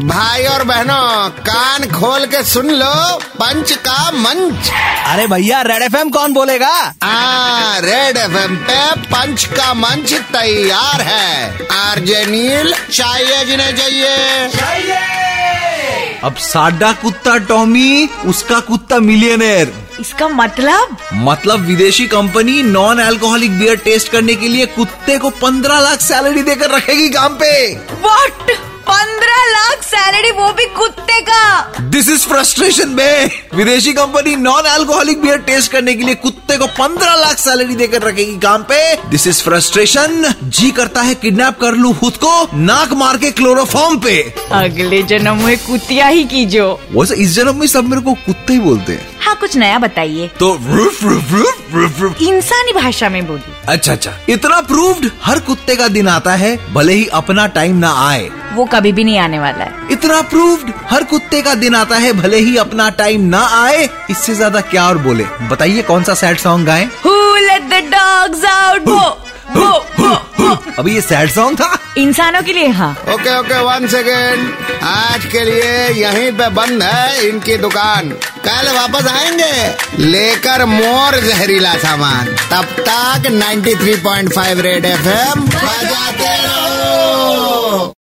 भाई 0.00 0.44
और 0.44 0.62
बहनों 0.64 1.28
कान 1.28 1.84
खोल 1.90 2.26
के 2.26 2.42
सुन 2.44 2.70
लो 2.70 3.18
पंच 3.18 3.72
का 3.72 4.10
मंच। 4.10 4.70
अरे 5.06 5.26
भैया 5.26 5.60
रेड 5.62 5.82
एफएम 5.82 6.10
कौन 6.10 6.32
बोलेगा? 6.32 6.94
आ, 7.02 7.78
रेड 7.78 8.16
एफएम 8.16 8.56
पे 8.56 9.00
पंच 9.00 9.44
का 9.44 9.74
मंच 9.74 10.12
तैयार 10.12 11.00
है। 11.00 11.66
आरजे 11.72 12.24
नील 12.26 12.74
चाहिए 12.92 13.44
जिन्हें 13.44 13.76
चाहिए। 13.76 14.96
अब 16.24 16.36
साडा 16.36 16.92
कुत्ता 16.92 17.36
टॉमी 17.38 18.08
उसका 18.26 18.60
कुत्ता 18.60 18.98
मिलियनेयर 18.98 19.74
इसका 20.00 20.28
मतलब? 20.28 20.96
मतलब 21.12 21.60
विदेशी 21.60 22.06
company 22.06 22.62
non 22.62 22.98
alcoholic 22.98 23.58
beer 23.58 23.76
test 23.76 24.12
करने 24.12 24.34
के 24.34 24.48
लिए 24.48 24.66
कुत्ते 24.66 25.18
को 25.18 25.30
पंद्रह 25.30 25.80
लाख 25.80 26.00
सैलरी 26.00 26.42
देकर 26.42 26.70
रखेगी 26.70 27.08
काम 27.08 27.34
पे। 27.34 27.74
व्हाट 27.74 28.58
पंद्रह 28.88 29.44
लाख 29.52 29.75
सैलरी 30.26 30.38
वो 30.38 30.52
भी 30.52 30.64
कुत्ते 30.74 31.20
का। 31.20 31.80
दिस 31.90 32.08
इज़ 32.08 32.26
फ्रस्ट्रेशन 32.28 32.94
बे। 32.94 33.10
विदेशी 33.54 33.92
company 33.92 34.34
non 34.36 34.64
alcoholic 34.64 35.20
beer 35.22 35.38
test 35.46 35.72
करने 35.72 35.94
के 35.94 36.04
लिए 36.04 36.14
कुत्ते 36.16 36.56
को 36.56 36.66
पंद्रह 36.78 37.14
लाख 37.16 37.38
सैलरी 37.38 37.74
देकर 37.76 38.02
रखेगी 38.02 38.36
काम 38.38 38.62
पे। 38.62 38.80
दिस 39.10 39.26
इज़ 39.26 39.42
फ्रस्ट्रेशन 39.42 40.34
जी 40.44 40.70
करता 40.70 41.02
है 41.02 41.14
किडनैप 41.14 41.58
कर 41.60 41.74
लूँ 41.74 41.94
खुद 41.98 42.16
को 42.24 42.32
नाक 42.56 42.92
मार 42.92 43.16
के 43.16 43.30
क्लोरोफॉर्म 43.32 43.98
पे। 43.98 44.20
अगले 44.54 45.02
जन्म 45.04 45.44
में 45.44 45.56
कुतिया 45.58 46.06
ही 46.06 46.24
कीजो। 46.24 46.68
वैसे 46.92 47.14
इस 47.16 47.34
जन्म 47.34 47.60
में 47.60 47.66
सब 47.66 47.84
मेरे 47.84 48.02
को 48.02 48.14
कुत्ते 48.26 48.52
ही 48.52 48.58
बोलते 48.60 48.92
हैं। 48.92 49.15
हाँ 49.26 49.34
कुछ 49.36 49.56
नया 49.56 49.78
बताइए। 49.78 50.26
तो 50.40 50.52
रुफ 50.64 51.02
रुफ 51.04 51.32
रुफ 51.32 51.74
रुफ 51.74 52.00
रुफ। 52.00 52.20
इंसानी 52.22 52.72
भाषा 52.72 53.08
में 53.08 53.26
बोली 53.26 53.54
अच्छा 53.68 53.92
अच्छा। 53.92 54.12
इतना 54.28 54.60
प्रूव्ड 54.62 55.10
हर 55.22 55.38
कुत्ते 55.46 55.76
का 55.76 55.88
दिन 55.88 56.08
आता 56.08 56.34
है 56.34 56.56
भले 56.74 56.92
ही 56.92 57.06
अपना 57.14 57.46
टाइम 57.56 57.76
ना 57.76 57.92
आए। 58.06 58.28
वो 58.54 58.64
कभी 58.64 58.92
भी 58.92 59.04
नहीं 59.04 59.18
आने 59.18 59.38
वाला 59.38 59.64
है। 59.64 59.88
इतना 59.92 60.20
प्रूव्ड 60.30 60.72
हर 60.90 61.04
कुत्ते 61.04 61.42
का 61.42 61.54
दिन 61.54 61.74
आता 61.74 61.96
है 61.96 62.12
भले 62.12 62.38
ही 62.38 62.56
अपना 62.56 62.88
टाइम 63.00 63.24
ना 63.28 63.42
आए। 63.54 63.88
इससे 64.10 64.34
ज़्यादा 64.34 64.60
क्या 64.60 64.86
और 64.88 64.98
बोले? 64.98 65.24
बताइए 65.50 65.82
कौन 65.82 66.04
सा 66.04 66.14
सैड 66.14 66.38
सॉन्ग 66.38 66.66
गाएँ? 66.66 66.88
Who 67.04 67.16
let 67.46 67.70
the 67.72 67.82
dogs 67.90 68.44
out? 68.52 68.88
वो 68.88 68.94
वो 68.94 69.16
वो 69.56 69.66
वो 69.66 69.85
अभी 70.78 70.94
ये 70.94 71.00
सैड 71.00 71.30
सॉन्ग 71.30 71.58
था। 71.60 71.78
इंसानों 71.96 72.42
के 72.42 72.52
लिए 72.52 72.68
हाँ। 72.68 72.90
ओके 72.90 73.38
ओके 73.38 73.60
वन 73.60 73.88
सेकेंड 73.88 74.54
आज 74.82 75.24
के 75.24 75.44
लिए 75.44 75.88
यहीं 75.88 76.32
पे 76.32 76.48
बंद 76.48 76.82
है 76.82 77.28
इनकी 77.28 77.56
दुकान। 77.56 78.10
कल 78.48 78.72
वापस 78.72 79.06
आएँगे। 79.06 79.76
लेकर 79.98 80.64
मोर 80.64 81.20
जहरीला 81.20 81.74
सामान। 81.74 82.26
तब 82.26 82.64
तक 82.64 83.22
93.5 83.30 84.60
रेड 84.60 84.84
एफएम 84.84 85.40
बजाते 85.40 86.42
रहो। 86.42 87.92